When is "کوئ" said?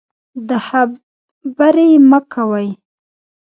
2.33-2.67